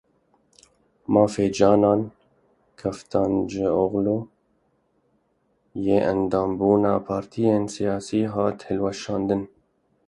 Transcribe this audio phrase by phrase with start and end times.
[1.13, 2.01] Mafê Canan
[2.79, 4.17] Kaftancioglu
[5.85, 9.41] yê endambûna partiyên siyasî hat hilweşandin.